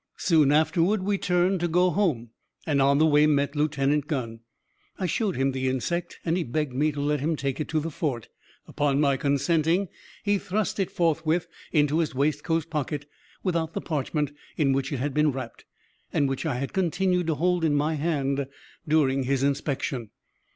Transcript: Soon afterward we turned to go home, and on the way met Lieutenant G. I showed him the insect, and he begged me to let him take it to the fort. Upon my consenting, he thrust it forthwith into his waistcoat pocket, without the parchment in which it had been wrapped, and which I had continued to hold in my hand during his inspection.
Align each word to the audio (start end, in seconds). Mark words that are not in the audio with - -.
Soon 0.17 0.51
afterward 0.51 1.03
we 1.03 1.19
turned 1.19 1.59
to 1.59 1.67
go 1.67 1.91
home, 1.91 2.31
and 2.65 2.81
on 2.81 2.97
the 2.97 3.05
way 3.05 3.27
met 3.27 3.55
Lieutenant 3.55 4.09
G. 4.09 4.39
I 4.97 5.05
showed 5.05 5.35
him 5.35 5.51
the 5.51 5.69
insect, 5.69 6.19
and 6.25 6.35
he 6.37 6.43
begged 6.43 6.73
me 6.73 6.91
to 6.91 6.99
let 6.99 7.19
him 7.19 7.35
take 7.35 7.59
it 7.61 7.67
to 7.67 7.79
the 7.79 7.91
fort. 7.91 8.27
Upon 8.67 8.99
my 8.99 9.15
consenting, 9.15 9.89
he 10.23 10.39
thrust 10.39 10.79
it 10.79 10.89
forthwith 10.89 11.45
into 11.71 11.99
his 11.99 12.15
waistcoat 12.15 12.67
pocket, 12.71 13.07
without 13.43 13.73
the 13.75 13.81
parchment 13.81 14.31
in 14.57 14.73
which 14.73 14.91
it 14.91 14.97
had 14.97 15.13
been 15.13 15.31
wrapped, 15.31 15.65
and 16.11 16.27
which 16.27 16.47
I 16.47 16.55
had 16.55 16.73
continued 16.73 17.27
to 17.27 17.35
hold 17.35 17.63
in 17.63 17.75
my 17.75 17.93
hand 17.93 18.47
during 18.87 19.21
his 19.25 19.43
inspection. 19.43 20.09